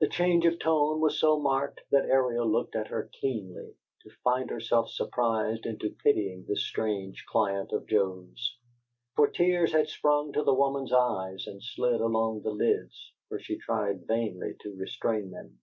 [0.00, 4.50] The change of tone was so marked that Ariel looked at her keenly, to find
[4.50, 8.58] herself surprised into pitying this strange client of Joe's;
[9.14, 13.56] for tears had sprung to the woman's eyes and slid along the lids, where she
[13.56, 15.58] tried vainly to restrain them.